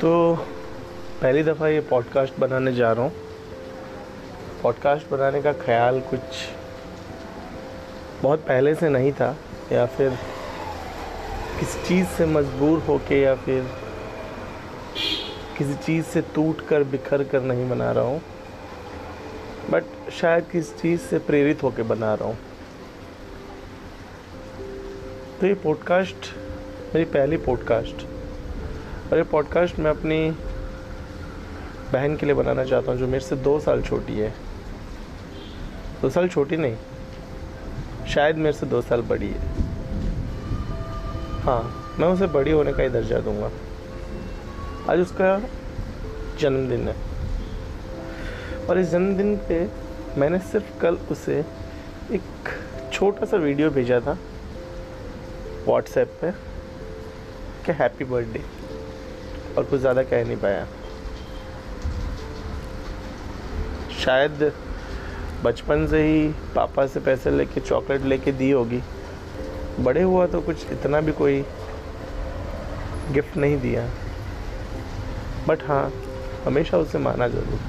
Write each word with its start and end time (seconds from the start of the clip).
तो 0.00 0.36
पहली 1.22 1.42
दफ़ा 1.42 1.68
ये 1.68 1.80
पॉडकास्ट 1.80 2.40
बनाने 2.40 2.72
जा 2.72 2.92
रहा 2.92 3.04
हूँ। 3.04 3.12
पॉडकास्ट 4.62 5.10
बनाने 5.10 5.42
का 5.42 5.52
ख्याल 5.52 6.00
कुछ 6.00 6.20
बहुत 8.22 8.40
पहले 8.40 8.74
से 8.74 8.88
नहीं 8.88 9.12
था, 9.12 9.36
या 9.72 9.86
फिर 9.86 10.10
किसी 11.60 11.88
चीज़ 11.88 12.06
से 12.06 12.26
मजबूर 12.26 12.78
होके, 12.78 13.20
या 13.20 13.34
फिर 13.34 13.66
किसी 15.58 15.74
चीज़ 15.74 16.04
से 16.04 16.20
टूट 16.20 16.60
कर, 16.60 16.84
बिखर 16.84 17.24
कर 17.24 17.42
नहीं 17.42 17.70
बना 17.70 17.92
रहा 17.92 18.04
हूँ। 18.04 18.22
बट 19.70 19.84
शायद 20.12 20.44
किसी 20.44 20.78
चीज़ 20.78 21.00
से 21.00 21.18
प्रेरित 21.18 21.62
होकर 21.62 21.82
बना 21.82 22.14
रहा 22.14 22.28
हूँ। 22.28 22.38
तो 25.42 25.46
ये 25.46 25.54
पॉडकास्ट 25.54 26.26
मेरी 26.94 27.04
पहली 27.04 27.36
पॉडकास्ट 27.36 28.02
और 29.12 29.18
ये 29.18 29.22
पॉडकास्ट 29.22 29.78
मैं 29.78 29.90
अपनी 29.90 30.30
बहन 31.92 32.16
के 32.16 32.26
लिए 32.26 32.34
बनाना 32.34 32.64
चाहता 32.64 32.90
हूँ, 32.90 32.98
जो 32.98 33.06
मेरे 33.06 33.24
से 33.24 33.36
दो 33.36 33.58
साल 33.60 33.82
छोटी 33.82 34.12
है। 34.12 34.32
दो 36.02 36.10
साल 36.10 36.28
छोटी 36.28 36.56
नहीं, 36.56 36.76
शायद 38.08 38.36
मेरे 38.36 38.52
से 38.52 38.66
दो 38.66 38.82
साल 38.82 39.02
बड़ी 39.02 39.28
है। 39.28 39.50
हाँ 41.40 41.94
मैं 41.98 42.08
उसे 42.08 42.26
बड़ी 42.26 42.50
होने 42.50 42.72
का 42.72 42.82
ही 42.82 42.88
दर्जा 42.88 43.20
दूँगा। 43.20 43.50
आज 44.92 44.98
उसका 44.98 45.38
जन्मदिन 46.40 46.88
है। 46.88 46.96
और 48.66 48.78
इस 48.78 48.88
जन्मदिन 48.88 49.36
पे 49.48 49.68
मैंने 50.20 50.38
सिर्फ़ 50.38 50.78
कल 50.80 50.98
उसे 51.10 51.44
एक 52.12 52.58
छोटा 52.92 53.26
सा 53.26 53.36
वीडियो 53.36 53.70
भेजा 53.70 54.00
था। 54.00 54.18
व्हाट्सएप 55.66 56.16
पे 56.20 56.30
कि 57.66 57.72
हैप्पी 57.72 58.04
बर्थडे 58.04 58.42
और 59.56 59.64
कुछ 59.64 59.80
ज़्यादा 59.80 60.02
कह 60.02 60.24
नहीं 60.24 60.36
पाया। 60.36 60.66
शायद 64.00 64.52
बचपन 65.44 65.86
से 65.86 66.02
ही 66.02 66.28
पापा 66.54 66.86
से 66.86 67.00
पैसे 67.00 67.30
लेके 67.30 67.60
चॉकलेट 67.60 68.02
लेके 68.04 68.32
दी 68.32 68.50
होगी। 68.50 68.82
बड़े 69.80 70.02
हुआ 70.02 70.26
तो 70.26 70.40
कुछ 70.40 70.70
इतना 70.72 71.00
भी 71.00 71.12
कोई 71.12 71.44
गिफ्ट 73.12 73.36
नहीं 73.36 73.60
दिया। 73.60 73.88
बट 75.48 75.62
हाँ 75.62 75.92
हमेशा 76.44 76.78
उसे 76.78 76.98
माना 76.98 77.28
ज़रूर। 77.28 77.60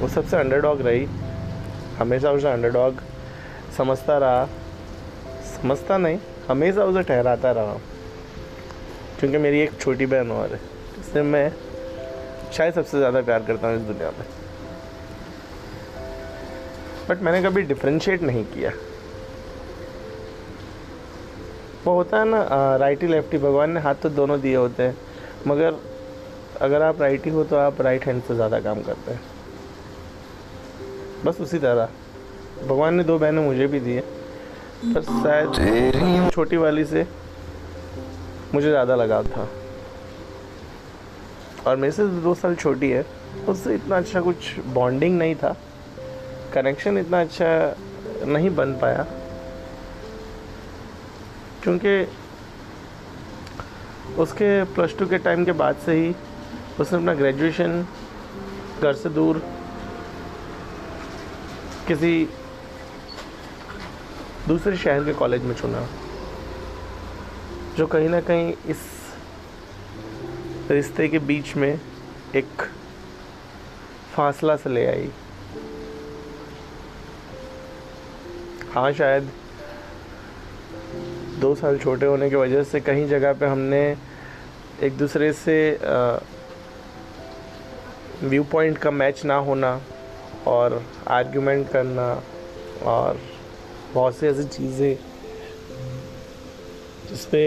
वो 0.00 0.08
सबसे 0.08 0.36
अंडरडॉग 0.36 0.80
रही। 0.80 1.06
हमेशा 1.98 2.30
उसे 2.30 2.48
अंडरडॉग 2.48 3.00
समझता 3.76 4.18
रहा। 4.18 4.48
समझता 5.56 5.96
नहीं, 5.98 6.18
हमेशा 6.48 6.84
उसे 6.84 7.02
ठहराता 7.02 7.50
रहा 7.52 7.76
क्योंकि 9.20 9.38
मेरी 9.38 9.60
एक 9.60 9.80
छोटी 9.80 10.06
बहन 10.06 10.30
और 10.32 10.52
है, 10.52 10.58
जिससे 10.96 11.22
मैं 11.24 11.50
शायद 12.52 12.74
सबसे 12.74 12.98
ज़्यादा 12.98 13.20
प्यार 13.22 13.42
करता 13.44 13.68
हूँ 13.68 13.76
इस 13.76 13.82
दुनिया 13.82 14.10
में। 14.10 14.24
बट 17.08 17.22
मैंने 17.22 17.42
कभी 17.42 17.62
डिफ्रेंशिएट 17.64 18.22
नहीं 18.22 18.44
किया। 18.46 18.70
वो 21.84 21.94
होता 21.94 22.18
है 22.18 22.24
ना 22.24 22.76
राइटी 22.76 23.06
लेफ्टी 23.06 23.38
भगवान 23.38 23.70
ने 23.70 23.80
हाथ 23.80 23.94
तो 23.94 24.08
दोनों 24.10 24.40
दिए 24.40 24.54
होते 24.56 24.82
हैं, 24.82 24.96
मगर 25.46 25.74
अगर 26.60 26.82
आप 26.82 27.00
राइटी 27.00 27.30
हो 27.30 27.44
तो 27.44 27.56
आप 27.56 27.80
राइट 27.80 28.06
हैंड 28.06 28.22
से 28.22 28.34
ज़्यादा 28.34 28.60
काम 28.60 28.82
करते 28.82 29.12
हैं। 29.12 29.20
बस 31.24 31.40
उसी 31.40 31.58
तरह। 31.58 31.88
भगवान 32.58 32.94
ने 32.94 33.04
दो 33.04 33.18
बहनें 33.18 33.42
मुझे 33.42 33.66
भी 33.66 33.80
दिए 33.80 34.02
पर 34.86 35.02
शायद 35.02 36.30
छोटी 36.32 36.56
वाली 36.56 36.84
से 36.84 37.06
मुझे 38.54 38.68
ज़्यादा 38.68 38.94
लगाव 38.96 39.26
था। 39.26 39.48
और 41.66 41.76
मेरे 41.76 41.92
से 41.92 42.06
दो 42.22 42.34
साल 42.34 42.54
छोटी 42.54 42.90
है, 42.90 43.04
उससे 43.48 43.74
इतना 43.74 43.96
अच्छा 43.96 44.20
कुछ 44.20 44.58
बॉन्डिंग 44.74 45.18
नहीं 45.18 45.34
था। 45.34 45.56
कनेक्शन 46.54 46.98
इतना 46.98 47.20
अच्छा 47.20 47.46
नहीं 48.26 48.50
बन 48.56 48.72
पाया। 48.82 49.06
क्योंकि 51.62 52.06
उसके 54.22 54.48
प्लस 54.74 54.96
टू 54.98 55.06
के 55.06 55.18
टाइम 55.18 55.44
के 55.44 55.52
बाद 55.60 55.76
से 55.86 55.92
ही 55.94 56.14
उसने 56.80 56.98
अपना 56.98 57.14
ग्रेजुएशन 57.14 57.84
घर 58.82 58.92
से 58.94 59.08
दूर 59.08 59.42
किसी 61.88 62.12
दूसरे 64.48 64.76
शहर 64.76 65.04
के 65.04 65.12
कॉलेज 65.14 65.42
में 65.42 65.54
चुना। 65.54 65.86
जो 67.76 67.86
कहीं 67.86 68.08
ना 68.08 68.20
कहीं 68.20 68.52
इस 68.68 68.78
रिश्ते 70.70 71.08
के 71.08 71.18
बीच 71.18 71.54
में 71.56 71.80
एक 72.36 72.62
फासला 74.14 74.56
से 74.56 74.70
ले 74.70 74.86
आई। 74.86 75.10
हाँ 78.74 78.92
शायद 78.92 79.30
दो 81.40 81.54
साल 81.54 81.78
छोटे 81.78 82.06
होने 82.06 82.30
की 82.30 82.36
वजह 82.36 82.62
से 82.64 82.80
कहीं 82.80 83.06
जगह 83.08 83.32
पे 83.40 83.46
हमने 83.46 83.84
एक 84.82 84.96
दूसरे 84.98 85.32
से 85.32 85.56
व्यू 88.22 88.42
पॉइंट 88.52 88.78
का 88.78 88.90
मैच 88.90 89.24
ना 89.24 89.36
होना 89.48 89.80
और 90.46 90.82
आर्गुमेंट 91.08 91.68
करना 91.70 92.10
और 92.92 93.20
बहुत 93.96 94.16
सी 94.16 94.26
ऐसी 94.26 94.44
चीज़ें 94.44 94.96
जिस 97.08 97.24
पे 97.26 97.40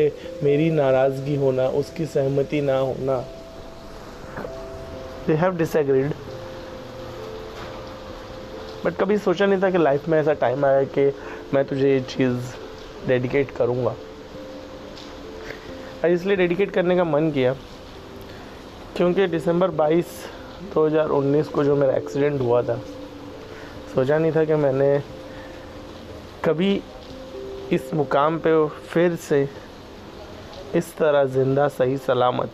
मेरी 0.44 0.70
नाराज़गी 0.72 1.36
होना, 1.36 1.68
उसकी 1.70 2.06
सहमति 2.06 2.62
ना 2.62 2.78
होना। 2.78 3.18
दे 5.28 5.34
हैव 5.36 5.58
डिसएग्रीड 5.58 6.14
बट 8.86 8.96
कभी 8.96 9.18
सोचा 9.18 9.46
नहीं 9.46 9.62
था 9.64 9.70
कि 9.72 9.78
लाइफ 9.78 10.08
में 10.10 10.20
ऐसा 10.20 10.34
टाइम 10.36 10.66
आया 10.66 10.84
कि 10.88 11.12
मैं 11.54 11.64
तुझे 11.66 11.92
ये 11.92 12.00
चीज़ 12.10 13.08
डेडिकेट 13.08 13.52
करूँगा। 13.52 13.96
इसलिए 16.08 16.36
डेडिकेट 16.36 16.72
करने 16.72 16.96
का 16.96 17.04
मन 17.04 17.30
किया, 17.32 17.54
क्योंकि 18.98 19.28
दिसंबर 19.28 19.72
22 19.72 20.06
2019 20.74 21.48
को 21.48 21.64
जो 21.64 21.76
मेरा 21.76 21.94
एक्सीडेंट 21.94 22.42
हुआ 22.42 22.62
था, 22.64 22.78
सोचा 23.96 24.18
नहीं 24.18 24.32
था 24.32 24.44
कि 24.46 24.56
मैंने 24.56 24.98
कभी 26.46 26.82
इस 27.72 27.94
मुकाम 27.94 28.38
पे 28.40 28.68
फिर 28.68 29.16
से 29.16 29.50
इस 30.76 30.96
तरह 30.98 31.26
ज़िंदा, 31.26 31.68
सही, 31.68 31.98
सलामत। 31.98 32.52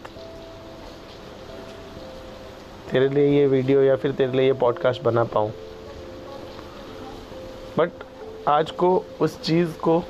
तेरे 2.91 3.09
लिए 3.09 3.27
ये 3.39 3.45
वीडियो 3.47 3.81
या 3.81 3.95
फिर 3.95 4.11
तेरे 4.11 4.31
लिए 4.31 4.45
ये 4.45 4.53
पॉडकास्ट 4.53 5.03
बना 5.03 5.23
पाऊँ। 5.23 5.51
बट 7.77 7.91
आज 8.47 8.71
को 8.71 9.05
उस 9.21 9.41
चीज़ 9.41 9.77
को 9.77 10.03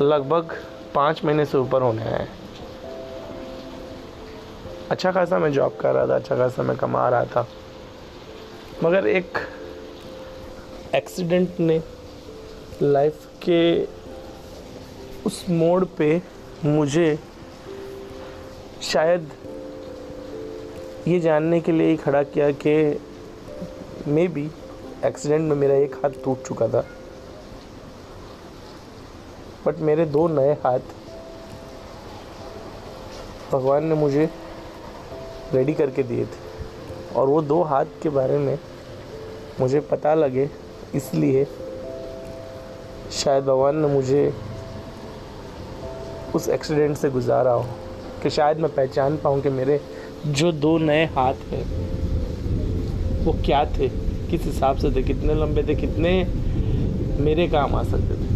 लगभग 0.00 0.56
पाँच 0.94 1.24
महीने 1.24 1.44
से 1.44 1.58
ऊपर 1.58 1.82
होने 1.82 2.02
आए 2.02 2.28
अच्छा 4.90 5.12
खासा 5.12 5.38
मैं 5.38 5.52
जॉब 5.52 5.76
कर 5.80 5.94
रहा 5.94 6.06
था 6.06 6.16
अच्छा 6.16 6.36
खासा 6.36 6.62
मैं 6.62 6.76
कमा 6.76 7.08
रहा 7.08 7.24
था। 7.24 7.46
मगर 8.84 9.06
एक 9.06 9.38
एक्सीडेंट 10.94 11.60
ने 11.60 11.82
लाइफ 12.82 13.26
के 13.42 13.84
उस 15.26 15.44
मोड़ 15.50 15.84
पे 15.84 16.22
मुझे 16.64 17.18
शायद 18.82 19.28
ये 21.08 21.20
जानने 21.20 21.60
के 21.60 21.72
लिए 21.72 21.90
ही 21.90 21.96
खड़ा 21.96 22.22
किया 22.22 22.50
कि 22.50 23.00
मे 24.06 24.28
बी 24.28 24.50
एक्सीडेंट 25.04 25.48
में 25.50 25.56
मेरा 25.56 25.74
एक 25.74 25.94
हाथ 25.94 26.10
टूट 26.24 26.42
चुका 26.42 26.68
था। 26.68 26.84
बट 29.66 29.78
मेरे 29.78 30.04
दो 30.06 30.28
नए 30.28 30.52
हाथ 30.52 30.80
भगवान 33.52 33.84
ने 33.84 33.94
मुझे 33.94 34.30
रेडी 35.54 35.74
करके 35.74 36.02
दिए 36.02 36.24
थे। 36.24 37.14
और 37.14 37.28
वो 37.28 37.42
दो 37.42 37.62
हाथ 37.62 37.84
के 38.02 38.08
बारे 38.08 38.38
में 38.38 38.58
मुझे 39.60 39.80
पता 39.80 40.14
लगे 40.14 40.50
इसलिए 40.94 41.46
शायद 43.12 43.44
भगवान 43.44 43.76
ने 43.76 43.88
मुझे 43.88 44.34
उस 46.34 46.48
एक्सीडेंट 46.48 46.96
से 46.96 47.10
गुजारा 47.10 47.50
हो 47.50 47.64
कि 48.22 48.30
शायद 48.30 48.58
मैं 48.58 48.74
पहचान 48.74 49.16
पाऊँ 49.16 49.40
कि 49.40 49.48
मेरे 49.48 49.80
जो 50.26 50.52
दो 50.52 50.78
नए 50.78 51.04
हाथ 51.06 51.34
हैं, 51.34 51.64
वो 53.24 53.32
क्या 53.32 53.64
थे? 53.64 53.88
किस 54.30 54.42
हिसाब 54.44 54.76
से 54.76 54.90
थे? 54.90 55.02
कितने 55.02 55.34
लंबे 55.34 55.62
थे? 55.62 55.74
कितने 55.74 56.12
मेरे 57.20 57.48
काम 57.48 57.74
आ 57.74 57.82
सकते 57.82 58.14
थे? 58.14 58.28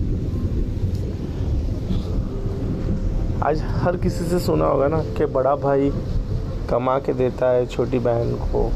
आज 3.44 3.62
हर 3.62 3.96
किसी 3.96 4.24
से 4.24 4.40
सुना 4.40 4.66
होगा 4.66 4.88
ना 4.88 5.02
कि 5.02 5.26
बड़ा 5.26 5.54
भाई 5.56 5.90
कमा 6.70 6.98
के 6.98 7.12
देता 7.12 7.50
है 7.50 7.66
छोटी 7.66 7.98
बहन 7.98 8.34
को, 8.34 8.72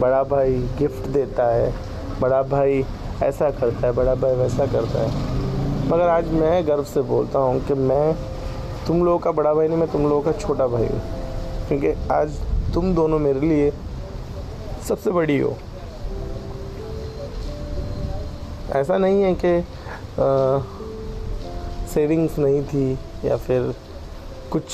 बड़ा 0.00 0.22
भाई 0.22 0.54
गिफ्ट 0.78 1.08
देता 1.08 1.46
है। 1.54 1.93
बड़ा 2.20 2.42
भाई 2.42 2.84
ऐसा 3.22 3.50
करता 3.50 3.86
है, 3.86 3.92
बड़ा 3.92 4.14
भाई 4.14 4.34
वैसा 4.36 4.66
करता 4.66 5.00
है। 5.00 5.32
मगर 5.88 6.08
आज 6.08 6.30
मैं 6.32 6.66
गर्व 6.66 6.84
से 6.84 7.00
बोलता 7.02 7.38
हूँ 7.38 7.60
कि 7.66 7.74
मैं, 7.74 8.14
तुम 8.86 9.04
लोगों 9.04 9.18
का 9.18 9.32
बड़ा 9.32 9.52
भाई 9.54 9.68
नहीं, 9.68 9.78
मैं 9.78 9.90
तुम 9.92 10.02
लोगों 10.02 10.22
का 10.22 10.32
छोटा 10.38 10.66
भाई 10.66 10.86
हूँ। 10.86 11.00
क्योंकि 11.68 11.92
आज 12.12 12.38
तुम 12.74 12.94
दोनों 12.94 13.18
मेरे 13.18 13.40
लिए 13.40 13.70
सबसे 14.88 15.10
बड़ी 15.10 15.38
हो। 15.38 15.56
ऐसा 18.72 18.98
नहीं 18.98 19.22
है 19.22 19.34
कि 19.44 19.62
सेविंग्स 21.92 22.38
नहीं 22.38 22.62
थी 22.64 22.98
या 23.24 23.36
फिर 23.36 23.74
कुछ 24.52 24.64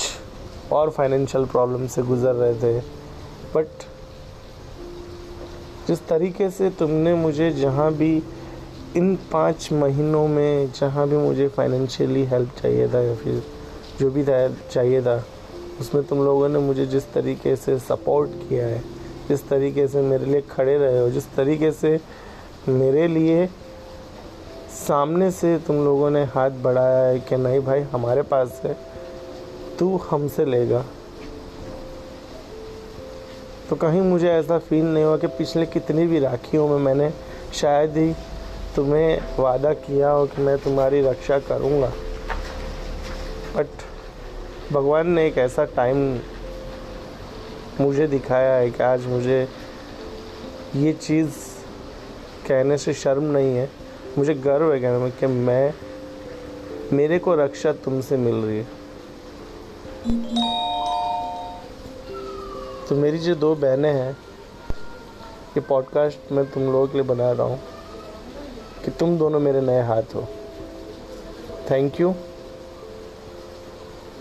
और 0.72 0.90
फाइनेंशियल 0.90 1.44
प्रॉब्लम 1.44 1.86
से 1.86 2.02
गुज़र 2.02 2.32
रहे 2.34 2.54
थे, 2.54 2.78
बट 3.54 3.84
जिस 5.88 6.06
तरीके 6.08 6.50
से 6.50 6.70
तुमने 6.70 7.14
मुझे 7.14 7.50
जहाँ 7.52 7.92
भी 7.94 8.22
इन 8.96 9.14
पाँच 9.32 9.68
महीनों 9.72 10.26
में 10.28 10.72
जहाँ 10.72 11.08
भी 11.08 11.16
मुझे 11.16 11.48
फाइनेंशियली 11.48 12.24
हेल्प 12.24 12.50
चाहिए 12.62 12.88
था 12.88 13.00
या 13.00 13.14
फिर 13.14 13.42
जो 14.00 14.10
भी 14.10 14.24
चाहिए 14.24 15.02
था, 15.02 15.22
उसमें 15.80 16.04
तुम 16.04 16.24
लोगों 16.24 16.48
ने 16.48 16.58
मुझे 16.58 16.86
जिस 16.86 17.12
तरीके 17.12 17.54
से 17.56 17.78
सपोर्ट 17.78 18.30
किया 18.48 18.66
है, 18.66 18.82
जिस 19.28 19.48
तरीके 19.48 19.86
से 19.88 20.00
मेरे 20.02 20.26
लिए 20.26 20.40
खड़े 20.50 20.76
रहे 20.78 20.98
हो, 21.00 21.10
जिस 21.10 21.34
तरीके 21.36 21.70
से 21.72 21.98
मेरे 22.68 23.06
लिए 23.08 23.46
सामने 24.78 25.30
से 25.30 25.56
तुम 25.58 25.76
लोगों 25.84 26.10
ने 26.10 26.22
हाथ 26.24 26.50
बढ़ाया 26.62 27.04
है 27.04 27.18
कि 27.20 27.36
नहीं 27.36 27.60
भाई, 27.60 27.80
हमारे 27.82 28.22
पास 28.22 28.60
है, 28.64 28.76
तू 29.78 29.96
हमसे 30.10 30.44
लेगा। 30.44 30.84
तो 33.70 33.76
कहीं 33.76 34.00
मुझे 34.00 34.28
ऐसा 34.28 34.58
फील 34.58 34.84
नहीं 34.84 35.04
हुआ 35.04 35.16
कि 35.16 35.26
पिछले 35.26 35.66
कितनी 35.66 36.06
भी 36.06 36.18
राखियों 36.18 36.68
में 36.68 36.78
मैंने 36.78 37.10
शायद 37.54 37.96
ही 37.96 38.12
तुम्हें 38.76 39.36
वादा 39.38 39.72
किया 39.72 40.10
हो 40.10 40.26
कि 40.26 40.42
मैं 40.42 40.58
तुम्हारी 40.58 41.00
रक्षा 41.00 41.38
करूँगा। 41.38 41.92
बट 43.56 43.66
भगवान 44.72 45.10
ने 45.10 45.26
एक 45.26 45.38
ऐसा 45.38 45.64
टाइम 45.64 46.18
मुझे 47.80 48.06
दिखाया 48.06 48.54
है 48.54 48.70
कि 48.70 48.82
आज 48.82 49.06
मुझे 49.06 49.48
ये 50.76 50.92
चीज़ 50.92 51.30
कहने 52.48 52.78
से 52.78 52.94
शर्म 52.94 53.24
नहीं 53.24 53.54
है। 53.54 53.70
मुझे 54.18 54.34
गर्व 54.34 54.72
है 54.72 54.80
कहने 54.80 54.98
में 54.98 55.12
कि 55.12 55.26
मैं, 55.26 55.74
मेरे 56.92 57.18
को 57.18 57.34
रक्षा 57.34 57.72
तुमसे 57.72 58.16
मिल 58.16 58.34
रही 58.34 58.58
है। 58.58 58.66
तो 62.90 62.94
मेरी 62.96 63.18
जो 63.18 63.34
दो 63.34 63.54
बहनें 63.54 63.92
हैं, 63.92 64.12
ये 65.56 65.60
पॉडकास्ट 65.60 66.32
मैं 66.32 66.44
तुम 66.50 66.62
लोगों 66.62 66.86
के 66.86 66.98
लिए 66.98 67.06
बना 67.06 67.30
रहा 67.32 67.42
हूँ 67.42 67.58
कि 68.84 68.90
तुम 68.90 69.18
दोनों 69.18 69.40
मेरे 69.40 69.60
नए 69.60 69.82
हाथ 69.82 70.14
हो। 70.14 70.22
थैंक 71.70 72.00
यू 72.00 72.10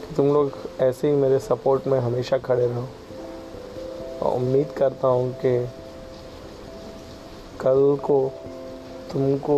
कि 0.02 0.16
तुम 0.16 0.28
लोग 0.34 0.52
ऐसे 0.80 1.10
ही 1.10 1.16
मेरे 1.16 1.40
सपोर्ट 1.40 1.88
में 1.88 2.00
हमेशा 2.00 2.38
खड़े 2.38 2.68
रहो। 2.68 2.88
और 4.22 4.36
उम्मीद 4.36 4.72
करता 4.78 5.08
हूँ 5.08 5.32
कि 5.34 5.58
कल 7.62 7.98
को 8.04 8.20
तुमको 9.12 9.58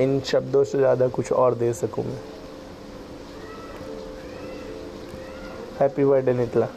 इन 0.00 0.20
शब्दों 0.20 0.64
से 0.64 0.78
ज़्यादा 0.78 1.08
कुछ 1.08 1.32
और 1.32 1.54
दे 1.54 1.72
सकूँ 1.72 2.04
मैं। 2.04 2.20
हैप्पी 5.80 6.04
बर्थडे 6.04 6.32
निकला 6.32 6.68